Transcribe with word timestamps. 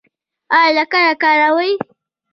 ایا 0.57 0.69
لکړه 0.77 1.11
کاروئ؟ 1.21 1.71